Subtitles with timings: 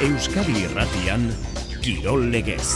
[0.00, 1.26] Euskadi Irratian
[1.84, 2.70] Kirol Legez.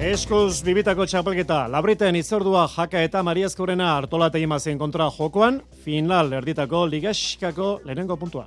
[0.00, 7.66] Eskuz bibitako txapelketa, labriten itzordua jaka eta mariazkorena hartolategi mazen kontra jokoan, final erditako ligaskako
[7.84, 8.46] lehenengo puntua.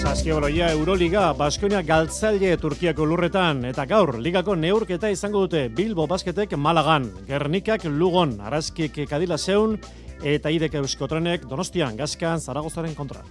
[0.00, 7.06] Saskiabaloia Euroliga, Baskonia galtzaile Turkiako lurretan, eta gaur, ligako neurketa izango dute Bilbo Basketek Malagan,
[7.30, 9.78] Gernikak Lugon, Araskik Kadila Zeun,
[10.24, 13.22] eta Idek Euskotrenek Donostian, Gaskan, Zaragozaren kontra.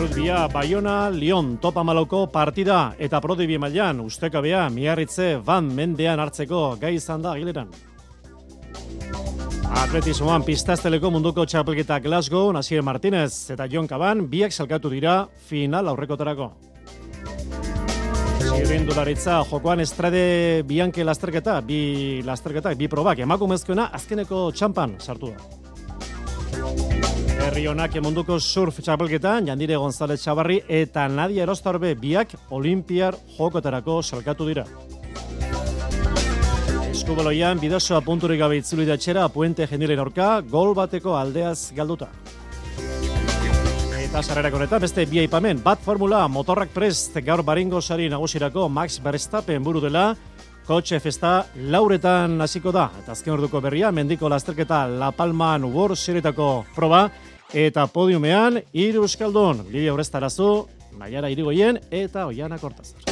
[0.00, 6.94] Errutbia, Bayona, Lyon, Topa Maloko partida eta prodibi mailan ustekabea miarritze van mendean hartzeko gai
[6.96, 7.68] izan da gileran.
[9.82, 16.48] Atletismoan pistazteleko munduko txapelketa Glasgow, Nasier Martinez eta Jon Caban biak salkatu dira final aurrekotarako.
[18.48, 25.59] Zirrindularitza jokoan estrade bianke lasterketa, bi lasterketa, bi probak, emakumezkoena azkeneko txampan sartu da.
[27.40, 34.46] Herri honak munduko surf txapelketan, Jandire González Txabarri eta Nadia Erostarbe biak olimpiar jokotarako salkatu
[34.46, 34.66] dira.
[36.90, 42.10] Eskubaloian, bidazoa punturik gabe itzuli da txera, puente genilen orka, gol bateko aldeaz galduta.
[44.10, 48.98] Eta sarrerak honetan, beste bi aipamen, bat formula, motorrak prest, gaur baringo sari nagusirako Max
[49.02, 50.16] Verstappen buru dela,
[50.70, 51.30] kotxe festa
[51.66, 52.84] lauretan hasiko da.
[53.00, 57.08] Eta azken orduko berria, mendiko lasterketa La Palman World Serietako proba,
[57.50, 60.68] eta podiumean, hiru euskaldun, Lidia Orestarazu,
[61.00, 63.02] Naiara Irigoien eta Oiana Kortazar.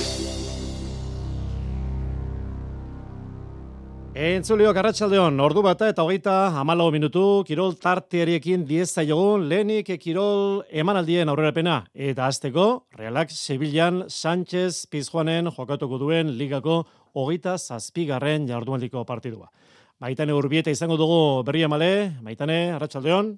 [4.19, 11.31] Entzulio Garratxaldeon, ordu bata eta hogeita amalau minutu, Kirol tarteariekin diezta jogun, lehenik Kirol emanaldien
[11.31, 11.81] aurrerapena.
[11.95, 16.81] Eta azteko, Realak Sevillan Sánchez Pizjuanen jokatuko duen ligako
[17.19, 19.51] hogeita zazpigarren jardualdiko partidua.
[19.99, 21.93] Maitane urbieta izango dugu berria male,
[22.23, 23.35] Maitane, Arratxaldeon.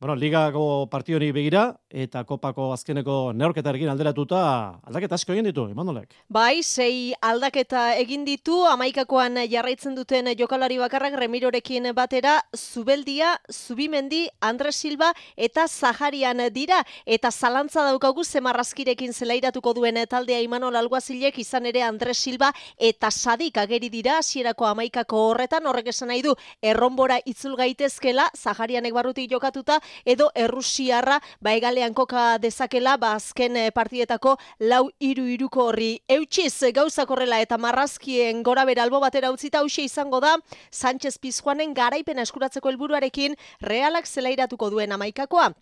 [0.00, 4.40] Bueno, ligako partiori begira eta kopako azkeneko neorketarekin alderatuta
[4.86, 6.12] aldaketa asko egin ditu, Imanolek.
[6.30, 14.76] Bai, sei aldaketa egin ditu, amaikakoan jarraitzen duten jokalari bakarrak Remirorekin batera, Zubeldia, Zubimendi, Andres
[14.76, 16.84] Silva eta Zaharian dira.
[17.04, 23.58] Eta zalantza daukagu zemarrazkirekin zelairatuko duen taldea Imanol Alguazilek izan ere Andres Silva eta Sadik
[23.58, 29.82] ageri dira hasierako amaikako horretan, horrek esan nahi du, erronbora itzul gaitezkela, Zaharianek barrutik jokatuta,
[30.04, 36.72] edo Errusiarra ba egalean koka dezakela ba azken eh, partidetako lau iru iruko horri eutxiz
[36.74, 40.36] gauzak horrela eta marrazkien gora bera albo batera utzita hause izango da
[40.70, 45.52] Sánchez Pizjuanen garaipena eskuratzeko helburuarekin realak zelairatuko duen amaikakoa.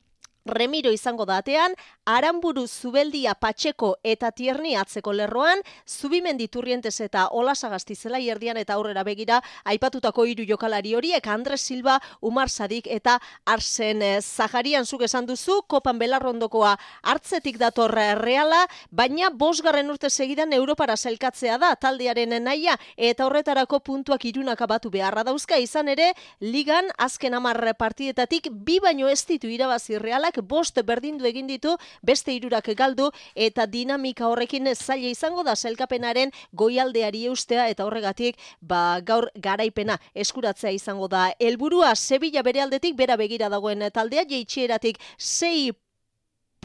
[0.46, 1.74] Remiro izango datean,
[2.06, 5.58] Aramburu Zubeldia Patxeko eta Tierni atzeko lerroan,
[5.88, 11.98] Zubimendi Turrientes eta Olasagasti zela erdian eta aurrera begira, aipatutako hiru jokalari horiek Andres Silva,
[12.22, 14.86] Umar Sadik eta Arsen Zaharian.
[14.86, 21.74] Zuk esan duzu, Kopan Belarrondokoa hartzetik dator reala, baina bosgarren urte segidan Europara zelkatzea da,
[21.74, 28.48] taldearen naia, eta horretarako puntuak irunak abatu beharra dauzka, izan ere, ligan azken amarre partidetatik,
[28.52, 34.28] bi baino ez ditu irabazi realak, bost berdindu egin ditu, beste hirurak galdu eta dinamika
[34.28, 41.32] horrekin zaila izango da selkapenaren goialdeari eustea eta horregatik ba gaur garaipena eskuratzea izango da.
[41.40, 45.72] Helburua Sevilla bere aldetik bera begira dagoen taldea jeitsieratik sei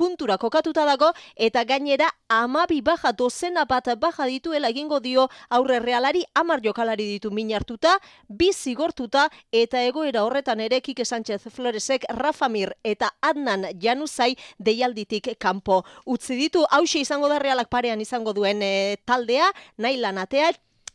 [0.02, 6.24] puntura kokatuta dago eta gainera amabi baja dozena bat baja dituela egingo dio aurre realari
[6.34, 13.12] amar jokalari ditu minartuta, bi zigortuta eta egoera horretan ere Kike Sánchez Floresek Rafamir eta
[13.22, 15.84] Adnan Januzai deialditik kanpo.
[16.06, 20.50] Utzi ditu hause izango da realak parean izango duen e, taldea, nahi lanatea,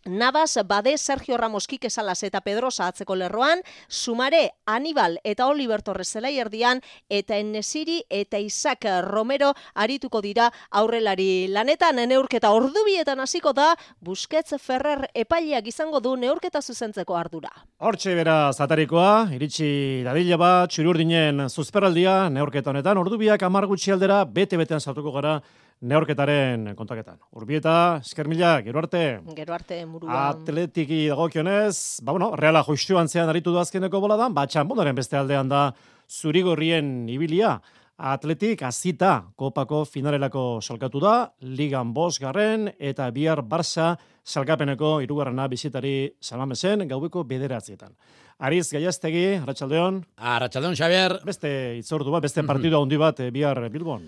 [0.07, 6.09] Navas, Bade, Sergio Ramos, Kike Salas eta Pedrosa atzeko lerroan, Sumare, Aníbal eta Oliver Torres
[6.13, 13.75] zelai erdian, eta Enesiri eta Isaac Romero arituko dira aurrelari lanetan, neurketa ordubietan hasiko da,
[14.01, 17.51] Busquets Ferrer epaileak izango du neurketa zuzentzeko ardura.
[17.79, 25.13] Hortxe bera zatarikoa, iritsi dadila bat, txururdinen zuzperaldia, neurketa honetan, ordubiak amargutxi aldera, bete-betean sartuko
[25.19, 25.41] gara,
[25.81, 27.19] neorketaren kontaketan.
[27.37, 29.03] Urbieta, esker mila, gero arte.
[29.37, 30.29] Gero arte, murua.
[30.31, 35.49] Atletiki dagokionez, ba bueno, reala joistuan zean aritu da azkeneko boladan, ba txambonaren beste aldean
[35.49, 35.71] da
[36.09, 37.59] zurigorrien ibilia.
[37.97, 43.95] Atletik azita kopako finalelako salkatu da, ligan bos garren eta bihar Barça
[44.27, 47.95] salkapeneko irugarrena bizitari salamezen gaubeko bederatzietan.
[48.39, 50.03] Ariz Gaiaztegi, Arratxaldeon.
[50.19, 51.17] Arratxaldeon, Xavier.
[51.25, 54.05] Beste itzordu bat, beste partidua handi bat eh, bihar Bilbon.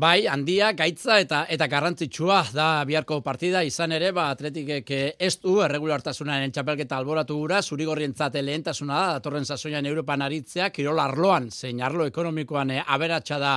[0.00, 5.58] Bai, handia, gaitza eta eta garrantzitsua da biharko partida, izan ere, ba, atletikek ez du
[5.60, 11.82] erregulartasunaren txapelketa alboratu gura, zuri gorrientzate lehentasuna da, datorren sasoian Europan aritzea, kirol arloan, zein
[11.84, 13.52] arlo ekonomikoan eh, aberatsa da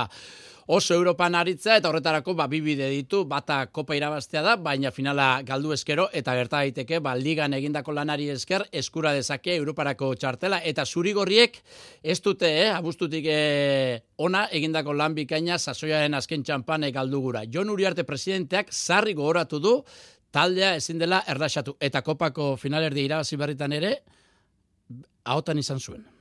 [0.66, 5.72] oso Europan aritza eta horretarako ba, bibide ditu, bata kopa irabaztea da, baina finala galdu
[5.74, 11.60] eskero eta gerta daiteke ba, ligan egindako lanari esker eskura dezake Europarako txartela eta zurigorriek
[12.02, 17.44] ez dute, eh, abustutik eh, ona egindako lan bikaina sasoiaren azken txampane galdu gura.
[17.44, 19.76] Jon Uriarte presidenteak sarri gogoratu du
[20.34, 23.94] taldea ezin dela erlaxatu eta kopako finalerdi irabazi berritan ere
[25.24, 26.13] ahotan izan zuen.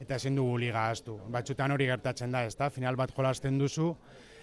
[0.00, 1.18] Eta ezin dugu liga astu.
[1.34, 2.70] Batxutan hori gertatzen da, ezta?
[2.70, 3.92] Final bat jolasten duzu,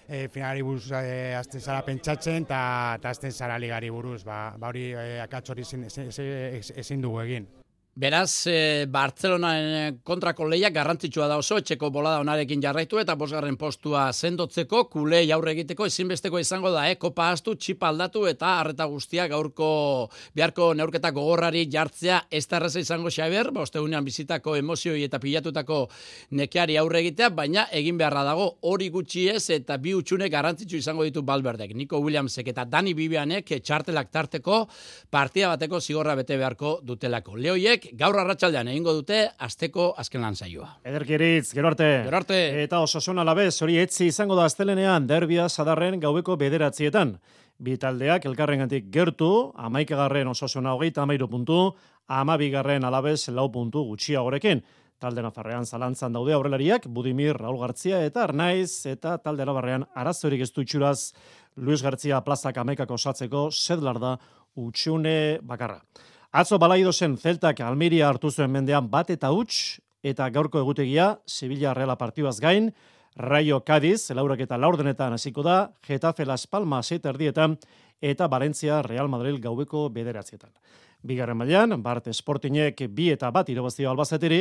[0.07, 4.23] e, finalari buruz e, azten zara pentsatzen eta azten zara ligari buruz.
[4.27, 7.47] Ba, ba hori e, akatz hori ezin, ezin dugu egin.
[7.95, 14.09] Beraz, e, Bartzelonaren kontrako leia garrantzitsua da oso, etxeko bolada onarekin jarraitu eta bosgarren postua
[14.11, 16.97] sendotzeko, kule jaurre egiteko ezinbesteko izango da, eh?
[16.99, 19.69] kopa astu, txipa aldatu eta harreta guztia gaurko
[20.35, 25.87] beharko neurketa gogorrari jartzea ez da izango xaber, boste ba, bizitako emozioi eta pilatutako
[26.31, 31.05] nekeari aurre egitea, baina egin beharra dago hori gutxi ez eta bi utxune garrantzitsu izango
[31.05, 31.71] ditu Balberdek.
[31.73, 34.67] Nico Williamsek eta Dani Bibianek txartelak tarteko
[35.09, 37.37] partida bateko zigorra bete beharko dutelako.
[37.37, 40.67] Leoiek gaur arratsaldean egingo dute asteko azken lan saioa.
[40.83, 41.89] Ederkiritz, gero arte.
[42.05, 42.39] Gero arte.
[42.63, 47.17] Eta osasuna labez, hori etzi izango da astelenean derbia sadarren gaubeko bederatzietan.
[47.57, 51.59] Bi taldeak elkarrengatik gertu, amaikagarren osasuna hogeita amairu puntu,
[52.07, 54.63] amabigarren alabez lau puntu gutxiagorekin.
[54.99, 60.51] Talde nafarrean zalantzan daude aurrelariak, Budimir, Raul Gartzia eta Arnaiz, eta talde alabarrean arazorik ez
[60.55, 61.11] dutxuraz
[61.57, 64.17] Luis Gartzia plazak amaikako osatzeko sedlar da
[64.55, 65.81] utxune bakarra.
[66.35, 71.71] Atzo balaido zen Zeltak Almeria hartu zuen mendean bat eta huts eta gaurko egutegia Sevilla
[71.73, 72.73] Reala partibaz gain,
[73.15, 77.55] Rayo Cádiz, laurak eta laurdenetan hasiko da, Getafe Las Palmas eta erdietan,
[78.01, 80.51] eta Valencia Real Madrid gaubeko bederatzietan.
[81.05, 84.39] Bigarren mailan, Bart Sportinek bi eta bat irabazio albazeteri,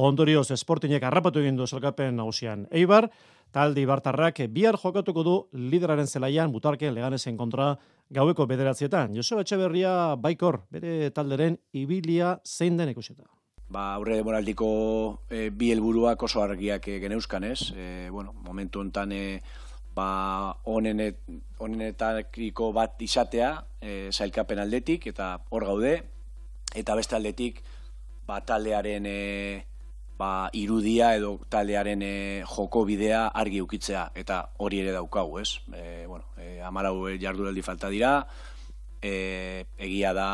[0.00, 3.10] ondorioz Sportinek harrapatu egin du zelkapen nagusian Eibar,
[3.52, 7.74] taldi Bartarrak bihar jokatuko du lideraren zelaian butarken leganesen kontra
[8.10, 9.14] gaueko bederatzietan.
[9.14, 13.28] Joseba Etxeberria baikor, bere talderen ibilia zein den ikuseta.
[13.68, 14.68] Ba, aurre demoraldiko
[15.28, 17.72] e, bi helburuak oso argiak e, geneuzkan, ez?
[17.74, 19.24] E, bueno, momentu hontan e,
[19.96, 21.22] ba, onenet,
[21.58, 25.94] onenetariko bat izatea e, zailkapen aldetik, eta hor gaude,
[26.76, 27.62] eta beste aldetik
[28.28, 29.20] ba, taldearen e,
[30.18, 32.16] ba, irudia edo taldearen e,
[32.48, 34.10] joko bidea argi ukitzea.
[34.14, 35.62] Eta hori ere daukagu, ez?
[35.72, 38.18] E, bueno, e, amalau jarduraldi falta dira,
[39.00, 40.28] e, egia da,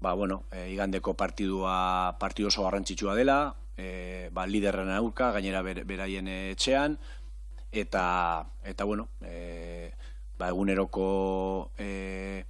[0.00, 5.82] ba, bueno, e, igandeko partidua partidu oso garrantzitsua dela, e, ba, liderren aurka, gainera ber,
[5.88, 6.98] beraien etxean,
[7.74, 9.90] eta, eta bueno, e,
[10.38, 12.44] ba, eguneroko e,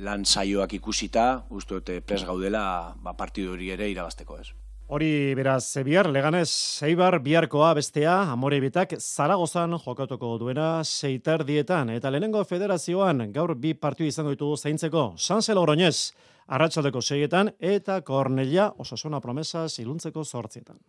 [0.00, 4.50] lan saioak ikusita, uste dute pres gaudela ba, partidu hori ere irabazteko, ez?
[4.90, 11.92] Hori beraz, bihar, leganez, zeibar, biharkoa bestea, amore bitak, zaragozan jokatuko duena seitar dietan.
[11.94, 16.10] Eta lehenengo federazioan, gaur bi partiu izango ditugu zaintzeko, Sansel Oroñez,
[16.50, 20.82] arratsaldeko seietan, eta Kornelia, osasuna promesa, ziluntzeko sortzietan.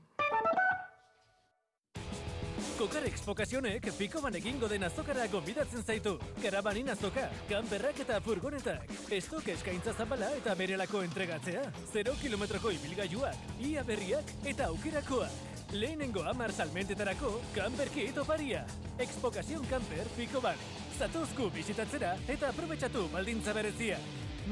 [2.92, 6.12] Kokar Expokazionek pikoman egingo den azokara gombidatzen zaitu.
[6.44, 8.92] Karabanin azoka, kanperrak eta furgonetak.
[9.16, 11.62] Estok eskaintza zabala eta berelako entregatzea.
[11.94, 15.71] 0 kilometroko ibilgailuak, ia berriak eta aukerakoak.
[15.71, 18.66] Lehenengo amar salmentetarako, kanperki paria.
[19.00, 20.60] Expokazion kanper pikoman.
[21.00, 24.00] Zatozku bisitatzera eta aprobetsatu baldintza berezia.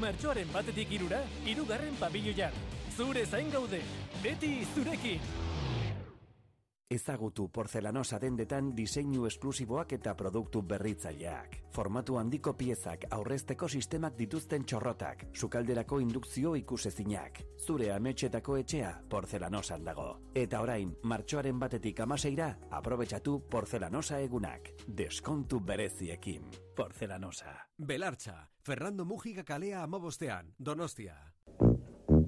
[0.00, 2.52] Martxoaren batetik irura, irugarren pabilloian.
[2.96, 3.82] Zure zain gaude,
[4.22, 5.49] beti zurekin.
[6.90, 11.52] Ezagutu porzelanosa dendetan diseinu esklusiboak eta produktu berritzaileak.
[11.76, 17.38] Formatu handiko piezak aurrezteko sistemak dituzten txorrotak, sukalderako indukzio ikusezinak.
[17.62, 20.08] Zure ametxetako etxea porzelanosan dago.
[20.34, 24.74] Eta orain, martxoaren batetik amaseira, aprobetsatu porzelanosa egunak.
[24.88, 26.50] Deskontu bereziekin.
[26.74, 27.54] Porzelanosa.
[27.78, 31.20] Belartza, Fernando Mujica kalea amabostean, Donostia.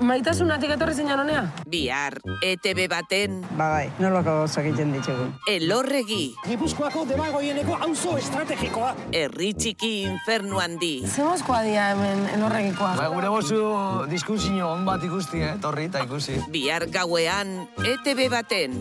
[0.03, 1.43] Maitasunatik etorri zinan honea?
[1.71, 3.37] Bihar, ETB baten...
[3.55, 5.29] Ba bai, nolako gauzak egiten ditugu.
[5.51, 6.35] Elorregi.
[6.49, 8.91] Gipuzkoako debagoieneko auzo estrategikoa.
[9.15, 10.91] Herri txiki infernu handi.
[11.07, 12.97] Zemozkoa dia hemen elorregikoa.
[12.99, 13.63] Ba, gure bozu
[14.11, 15.55] diskusio on bat ikusti, eh?
[15.63, 16.41] Torri eta ikusi.
[16.51, 18.79] Bihar gauean, ETB baten.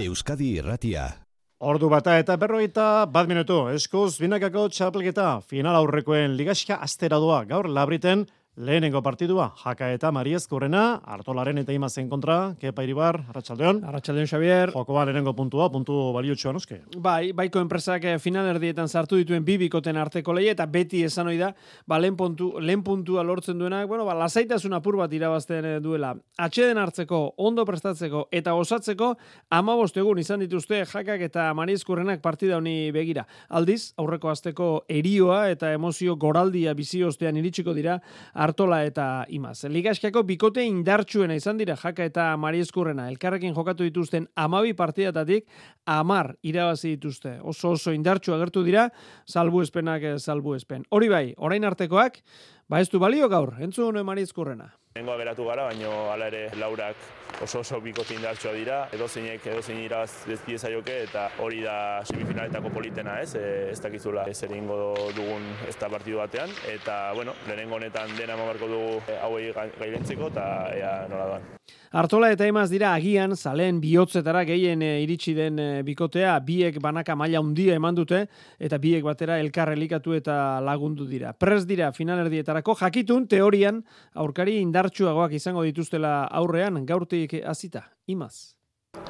[0.00, 1.10] Euskadi Irratia.
[1.58, 3.56] Ordu bata eta berroita bat minutu.
[3.74, 7.40] Eskuz, binakako txapelketa final aurrekoen ligaxka astera doa.
[7.50, 8.22] Gaur labriten
[8.58, 13.84] lehenengo partidua, jaka eta mariezkurrena, hartolaren eta imazen kontra, kepa iribar, arratsaldeon.
[13.86, 14.72] Arratsaldeon Xavier.
[14.74, 16.80] Jokoa lehenengo puntua, puntu baliotxoa noske.
[16.98, 21.38] Bai, baiko enpresak eh, finalerdietan sartu dituen bi bikoten arteko leia eta beti esan ohi
[21.38, 21.52] da,
[21.86, 26.16] ba lehen, puntu, lehen puntua lortzen duenak, bueno, ba lasaitasun apur bat irabazten eh, duela.
[26.38, 29.12] Atxeden hartzeko, ondo prestatzeko eta osatzeko
[29.54, 33.26] 15 egun izan dituzte jakak eta mariezkurrenak partida honi begira.
[33.48, 38.00] Aldiz, aurreko asteko erioa eta emozio goraldia bizi ostean iritsiko dira
[38.48, 39.66] Artola eta Imaz.
[39.68, 43.08] Ligaskako bikote indartsuena izan dira jaka eta mariezkurrena.
[43.12, 45.44] Elkarrekin jokatu dituzten amabi partidatatik
[45.84, 47.36] amar irabazi dituzte.
[47.42, 48.88] Oso oso indartsu agertu dira,
[49.28, 50.86] salbu espenak salbu espen.
[50.88, 52.22] Hori bai, orain artekoak,
[52.68, 54.72] ba ez du balio gaur, entzun mariezkurrena.
[54.96, 56.96] Nengoa geratu gara, baino hala ere laurak
[57.42, 62.70] oso oso bikote indartsua dira, edo zeinek edo zein iraz dezpieza eta hori da semifinaletako
[62.70, 67.76] politena ez, e, ez dakizula zer ingo dugun ez da partidu batean, eta bueno, lehenengo
[67.76, 71.42] honetan dena mamarko dugu e, hauei gailentzeko, eta ea nola doan.
[71.90, 77.14] Artola eta emaz dira agian, zalen bihotzetara gehien e, iritsi den e, bikotea, biek banaka
[77.16, 78.26] maila handia eman dute,
[78.60, 81.32] eta biek batera elkar elikatu eta lagundu dira.
[81.32, 83.80] Prez dira finalerdietarako, jakitun teorian
[84.12, 88.54] aurkari indartsuagoak izango dituztela aurrean, gaurtik hasita imaz.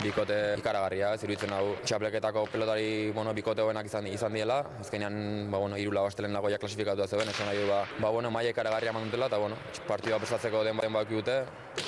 [0.01, 4.57] Bikote ikaragarria, ez iruditzen hau txapleketako pelotari bueno, bikote hoenak izan, izan diela.
[4.81, 5.19] Azkenean,
[5.53, 9.11] ba, bueno, irula bastelen lagoia klasifikatu zeuden, esan nahi ba, ba, bueno, maia ikaragarria eman
[9.11, 11.39] dutela, eta bueno, partidua prestatzeko den baten baki dute,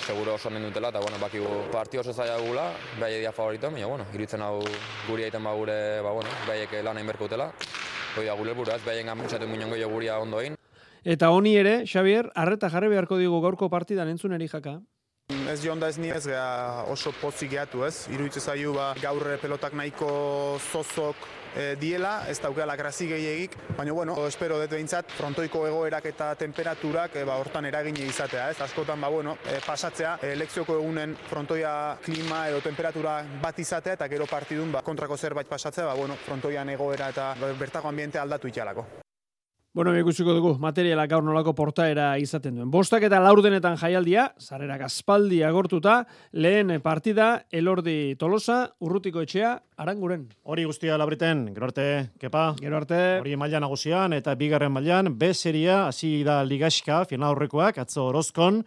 [0.05, 2.69] seguro oso nen dutela, eta bueno, baki partio oso zaila gula,
[3.01, 4.59] behai edia favorito, baina, bueno, iruditzen hau
[5.09, 7.53] guri egiten ba gure, ba, bueno, behaiek lan egin berko dutela.
[8.17, 10.61] Hoi da, gure helburu, ez behaien gamuntzatu minongo jo guria ondoin.
[11.05, 14.81] Eta honi ere, Xavier, arreta jarri beharko digu gaurko partidan entzuneri jaka.
[15.51, 18.09] Ez jonda ez ni ez gea oso pozik gehatu ez.
[18.13, 21.17] Iruditzen zaiu ba, gaur pelotak nahiko zozok
[21.55, 27.17] e, diela, ez daukela grazi gehiagik, baina bueno, espero dut behintzat, frontoiko egoerak eta temperaturak
[27.17, 28.61] e, ba, hortan eragine izatea, ez?
[28.61, 34.11] Askotan, ba, bueno, e, pasatzea, e, lekzioko egunen frontoia klima edo temperatura bat izatea, eta
[34.11, 38.87] gero partidun ba, kontrako zerbait pasatzea, ba, bueno, frontoian egoera eta bertako ambiente aldatu itxalako.
[39.73, 42.71] Bueno, ikusiko dugu, materiala gaur nolako portaera izaten duen.
[42.75, 46.01] Bostak eta laurdenetan jaialdia, zarera gazpaldi agortuta,
[46.33, 50.25] lehen partida, elordi tolosa, urrutiko etxea, aranguren.
[50.43, 51.87] Hori guztia labriten, gero arte,
[52.19, 52.49] kepa.
[52.59, 52.99] Gero arte.
[53.23, 58.65] Hori maila nagusian eta bigarren mailan B seria, hasi da ligaxka, final horrekoak, atzo orozkon,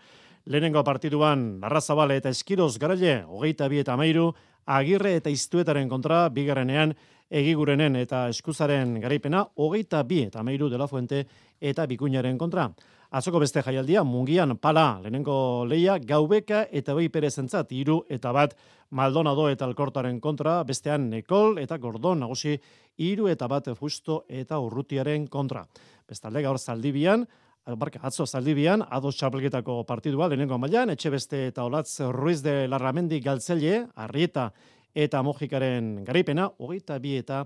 [0.47, 4.29] lehenengo partiduan, Larrazabale eta Eskiroz garaile, hogeita bi eta mairu,
[4.63, 6.95] agirre eta iztuetaren kontra, bigarrenean,
[7.33, 11.23] egigurenen eta eskuzaren garaipena, hogeita bi eta meiru dela fuente
[11.59, 12.67] eta bikuñaren kontra.
[13.13, 18.55] Atzoko beste jaialdia, mungian pala, lehenengo leia, gaubeka eta behi perezentzat, iru eta bat
[18.89, 22.57] Maldonado eta Alkortaren kontra, bestean Nekol eta Gordon nagusi,
[22.97, 25.65] iru eta bat Justo eta Urrutiaren kontra.
[26.09, 27.25] Bestalde gaur zaldibian,
[27.63, 33.21] Barka, atzo zaldibian, ados txapelketako partidua, lehenengo mailan, etxe beste eta olatz Ruiz de Larramendi
[33.23, 34.49] galtzelie, arrieta
[34.93, 37.43] eta mojikaren garaipena, hogeita bi eta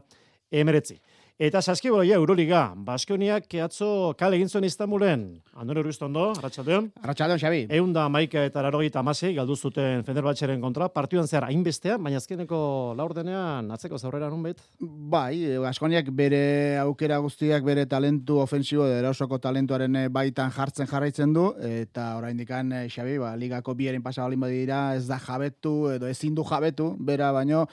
[0.51, 1.00] emeretzi.
[1.38, 5.25] Eta saskiboloia Euroliga, Baskoniak atzo kale egin zuen Istanbulen.
[5.53, 6.88] Andone Ruiztondo, Arratxaldeon.
[7.03, 7.60] Arratxaldeon, Xabi.
[7.77, 12.62] Egun da maika eta larogeita amasei, galdu zuten Fenerbahçeren kontra, partioan zehar hainbestea, baina azkeneko
[12.98, 14.63] laurdenean atzeko zaurrera nun bet?
[14.82, 22.15] Bai, Baskoniak bere aukera guztiak bere talentu ofensibo, erausoko talentuaren baitan jartzen jarraitzen du, eta
[22.17, 26.96] oraindikan Xabi, ba, ligako bieren pasa balin badira, ez da jabetu, edo ezin du jabetu,
[26.98, 27.67] bera baino,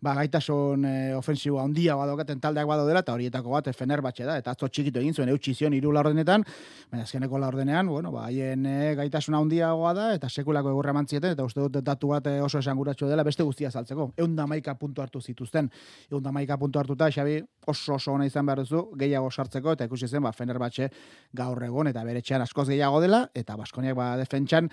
[0.00, 4.54] ba, gaitasun e, ofensibo handia badokaten taldeak bado dela, eta horietako bat Fenerbahce da, eta
[4.54, 6.44] atzo txikitu egin zuen eutxi zion iru laurdenetan,
[6.92, 11.46] baina azkeneko laurdenean, bueno, ba, haien e, gaitasun handiagoa da, eta sekulako egurra mantzieten, eta
[11.46, 14.12] uste dut datu bat oso esanguratxo dela, beste guztia saltzeko.
[14.18, 15.70] Eunda maika puntu hartu zituzten,
[16.10, 20.08] eunda maika puntu hartuta, Xabi, oso oso ona izan behar duzu, gehiago sartzeko, eta ikusi
[20.08, 20.88] zen, ba, Fenerbahce
[21.36, 24.70] gaur egon, eta bere txan askoz gehiago dela, eta Baskoniak ba, defentsan,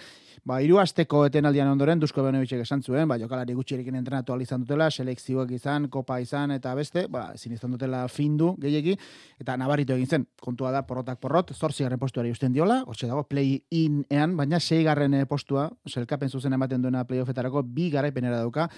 [0.47, 4.89] ba, iru asteko etenaldian ondoren, Dusko Benovitzek esan zuen, ba, jokalari gutxirekin entrenatu izan dutela,
[4.89, 8.97] selekzioak izan, kopa izan eta beste, ba, ezin izan dutela findu gehiegi,
[9.41, 13.25] eta nabarritu egin zen, kontua da porrotak porrot, zorzi garren postuari usten diola, hortxe dago
[13.27, 18.69] play-in-ean, baina sei garren postuak, selkapen zuzen ematen duena playoffetarako, bi garaipenera dauka,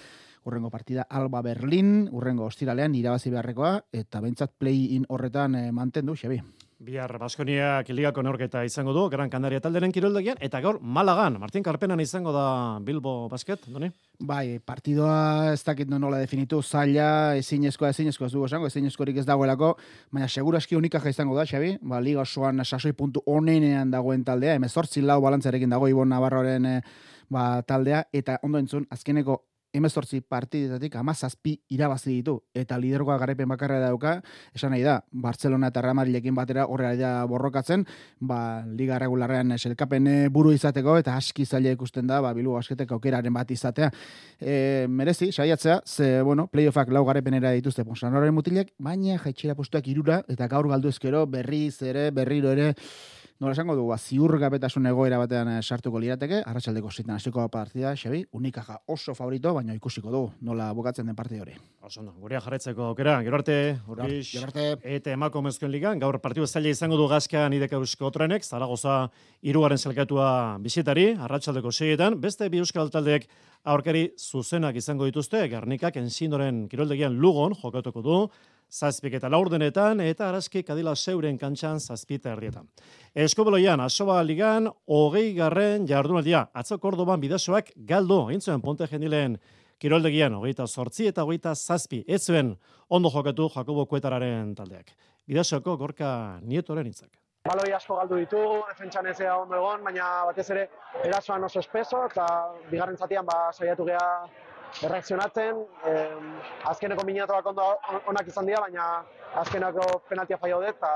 [0.45, 6.41] urrengo partida Alba Berlin, urrengo ostiralean irabazi beharrekoa, eta behintzat play-in horretan eh, mantendu, Xabi.
[6.77, 11.99] Bihar Baskoniak ligako neorketa izango du, Gran Canaria talderen kiroldegian, eta gaur Malagan, Martin Karpenan
[12.03, 13.89] izango da Bilbo Basket, doni?
[14.19, 19.71] Bai, partidoa ez dakit nola definitu, zaila, ezinezkoa, ezinezkoa ez dugu esango, ezinezkorik ez dagoelako,
[20.13, 25.01] baina seguraski unikaja izango da, Xabi, ba, liga osoan sasoi puntu onenean dagoen taldea, emezortzi
[25.01, 26.79] lau balantzarekin dago Ibon Navarroren eh,
[27.33, 29.41] ba, taldea, eta ondo entzun, azkeneko
[29.77, 34.17] emezortzi partidetatik amazazpi irabazi ditu, eta lidergoa garaipen bakarra dauka,
[34.55, 37.85] esan nahi da, Barcelona eta Real Madrilekin batera horrela borrokatzen,
[38.19, 42.91] ba, liga regularrean selkapen eh, buru izateko, eta aski zaila ikusten da, ba, bilu basketek
[42.97, 43.91] aukeraren bat izatea.
[44.39, 50.21] E, merezi, saiatzea, ze, bueno, playoffak lau garapenera dituzte Ponsanoren mutilek, baina jaitxera postuak irura,
[50.27, 52.73] eta gaur galdu ezkero, berriz ere, berriro ere,
[53.39, 58.23] nola esango du, ba, ziurgabetasun egoera batean eh, sartuko lirateke, arratsaldeko zitan hasiko partida, Xabi,
[58.33, 61.53] unikaja oso favorito, baina ikusiko du, nola bukatzen den partida hori.
[61.85, 64.65] Oso ondo, gurea jarretzeko aukera, gero arte, Urbix, Gero arte.
[64.97, 68.97] eta emako mezkoen ligan, gaur partidu zaila izango du gazkean ideka eusko trenek, Zaragoza
[69.45, 73.29] irugarren zelkatua bisitari, arratsaldeko seietan, beste bi euskal taldeek
[73.69, 78.21] aurkari zuzenak izango dituzte, Gernikak ensindoren kiroldegian lugon jokatuko du,
[78.71, 82.67] zazpik eta laurdenetan, eta arazki kadila zeuren kantxan zazpita erdietan.
[83.15, 89.37] Eskoboloian, asoba ligan, hogei garren jardunaldia, atzo Kordoban bidazoak galdo, eintzuen ponte jendileen
[89.79, 92.55] kiroldegian, hogeita sortzi eta hogeita zazpi, ez zuen
[92.89, 94.91] ondo jokatu Jakobo Kuetararen taldeak.
[95.27, 97.11] Bidazoko gorka nietoren hitzak.
[97.47, 100.67] Baloi asko galdu ditu, defentsan ez ondo egon, baina batez ere
[101.05, 102.25] erasoan oso espeso, eta
[102.71, 104.07] bigarren zatian ba, saiatu geha
[104.83, 105.61] erreakzionatzen.
[105.85, 107.67] Eh, azkeneko minatoak ondo
[108.07, 108.87] onak izan dira, baina
[109.41, 110.91] azkeneko penaltia faio dut, eta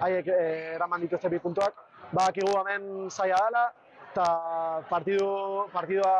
[0.00, 1.86] haiek eh, eraman dituzte bi puntuak.
[2.12, 3.66] Badakigu hemen zaila dela,
[4.10, 4.26] eta
[4.90, 5.30] partidu,
[5.72, 6.14] partidua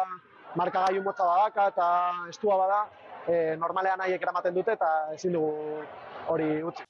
[0.56, 1.88] markagailu motza badaka, eta
[2.30, 2.84] estua bada,
[3.26, 5.82] eh, normalean haiek eramaten dute, eta ezin dugu
[6.28, 6.86] hori utzi.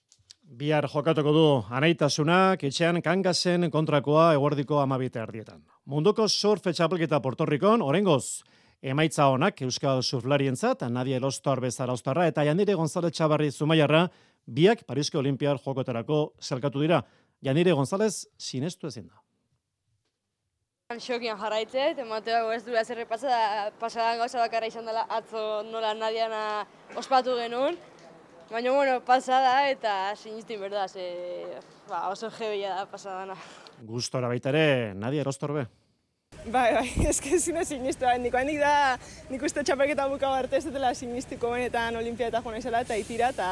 [0.60, 5.60] Bihar jokatuko du anaitasunak, etxean kangasen kontrakoa eguerdiko amabite ardietan.
[5.87, 8.42] Munduko surf etxapelketa Puerto Ricon, orengoz,
[8.82, 14.06] emaitza honak Euskal Surflarientzat, Nadia Elostor bezara Austarra eta Janire González Txabarri Zumaiarra,
[14.46, 17.02] biak Parisko Olimpiar jokoterako zelkatu dira.
[17.44, 19.20] Janire González sinestu ezin da.
[20.99, 26.66] Xokian jarraitze, emateago ez dura zerre pasada, pasadan gauza bakarra izan dela atzo nola nadiana
[26.99, 27.78] ospatu genuen.
[28.50, 31.04] Baina, bueno, pasada eta sinistin berda, ze,
[31.88, 33.37] ba, oso jebia da pasadana.
[33.87, 35.68] Gustora baita ere, Nadia Elostor be.
[36.49, 38.97] Bai, bai, eske ez zine sinistu, hendik, hendik da,
[39.28, 43.48] nik uste txapelketa buka arte ez dutela sinistiko benetan olimpiata joan izela eta itira, eta,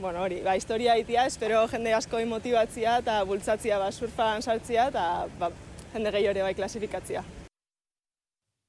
[0.00, 5.04] bueno, hori, ba, historia itia, espero jende asko motibatzia eta bultzatzia ba, surfan sartzia eta
[5.38, 5.52] ba,
[5.92, 7.22] jende gehi hori bai klasifikatzia.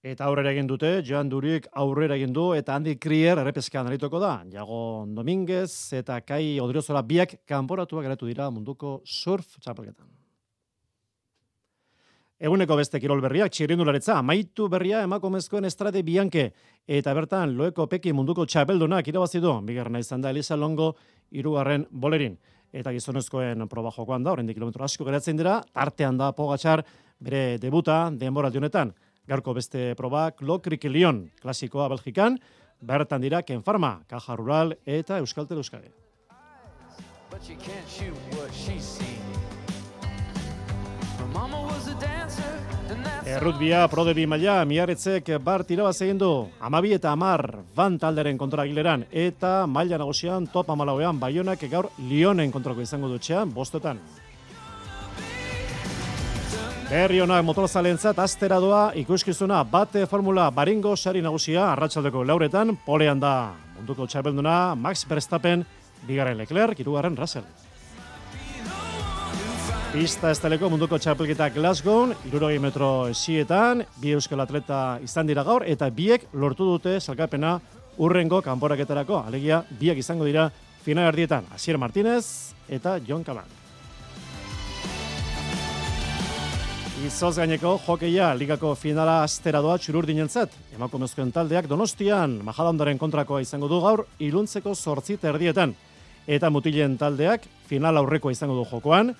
[0.05, 4.37] Eta aurrera egin dute, Joan Durik aurrera egin du, eta Andy Krier errepeskan arituko da.
[4.53, 10.18] Jago Dominguez eta Kai Odriozola biak kanporatuak geratu dira munduko surf txapelketan.
[12.39, 16.45] Eguneko beste kirol berriak, txirrindularetza, amaitu berria emakumezkoen estrade bianke,
[16.87, 20.93] eta bertan loeko peki munduko txapeldunak irabazi du, bigarrena izan da Elisa Longo,
[21.35, 22.37] irugarren bolerin.
[22.71, 26.85] Eta gizonezkoen proba jokoan da, oraindik kilometro asko geratzen dira, tartean da pogatxar,
[27.19, 28.93] bere debuta denbora honetan.
[29.27, 32.39] Gaurko beste probak Lokrik Lyon, klasikoa Belgikan,
[32.79, 35.91] bertan dira Ken Farma, Kaja Rural eta Euskaltel Euskadi.
[43.29, 46.29] Errutbia prodebi maila miarretzek bart irabaz egin du.
[46.59, 47.43] Amabi eta amar
[47.75, 53.53] van talderen kontra gileran eta maila nagusian top amalauean baionak gaur Lyonen kontrako izango dutxean
[53.53, 54.01] bostetan.
[56.89, 63.53] Berri honak motorzalentzat astera doa ikuskizuna bate formula baringo sari nagusia arratsaldeko lauretan polean da
[63.77, 65.67] munduko txapelduna Max Verstappen
[66.07, 67.68] bigarren Leclerc, hirugarren Russell.
[69.89, 75.87] Pista esteleko munduko txapelketa Glasgow, irurogei metro esietan, bi euskal atleta izan dira gaur, eta
[75.89, 77.55] biek lortu dute salkapena
[77.97, 80.43] urrengo kanporaketarako, alegia biak izango dira
[80.85, 83.49] final erdietan, Asier Martínez eta John Kaman.
[87.07, 90.53] Izoz gaineko jokeia ligako finala astera doa txururdinentzat.
[90.77, 95.73] Emakumezkoen taldeak Donostian Majadahondaren kontrakoa izango du gaur iluntzeko zortzit erdietan.
[96.29, 99.15] Eta mutilen taldeak final aurrekoa izango du jokoan,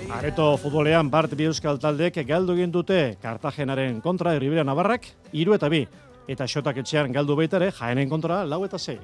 [0.09, 5.69] Areto futbolean Bart bi euskal taldeek galdu egin dute Kartagenaren kontra Erribera Navarrak, iru eta
[5.69, 5.83] bi.
[6.29, 8.97] Eta xotak etxean galdu baita ere jaenen kontra lau eta sei.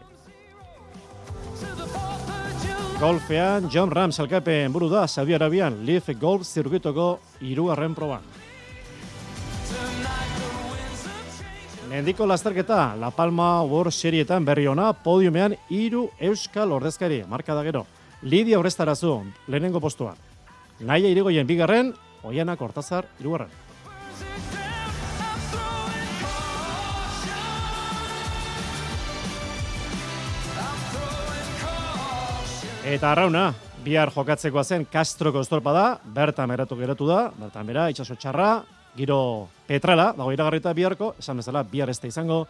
[2.99, 8.25] Golfean, John Ram salkapen buru da Saudi Arabian Leaf Golf zirkuitoko irugarren proban.
[11.95, 17.85] Mendiko lasterketa, La Palma World Serietan berri ona, podiumean hiru euskal ordezkari, marka da gero.
[18.21, 19.13] Lidia Orestarazu,
[19.47, 20.11] lehenengo postua.
[20.81, 21.93] Naia irigoien bigarren,
[22.27, 23.47] Oianak Hortazar, irugarren.
[32.83, 33.53] Eta arrauna,
[33.87, 39.47] bihar jokatzekoa zen Castroko estorpa da, bertan meratu geratu da, bertan bera, itxaso txarra, giro
[39.67, 42.45] petrala, dago iragarrita biharko, esan bezala, bihar ez izango,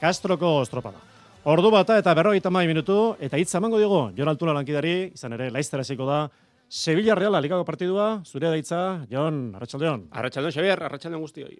[0.00, 1.00] Castroko estropa da.
[1.48, 5.50] Ordu bata eta berrogeita mai minutu, eta hitza emango digu, Jon Altuna lankidari, izan ere,
[5.50, 6.28] laiztera hasiko da,
[6.68, 10.08] Sevilla Reala ligako partidua, zure daitza, Jon, Arratxaldeon.
[10.12, 11.56] Arratxaldeon, Xavier, arratxaldeon guztioi.